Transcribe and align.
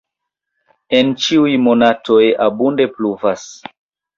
En 0.99 1.11
ĉiuj 1.25 1.53
monatoj 1.67 2.23
abunde 2.49 2.89
pluvas. 2.99 3.49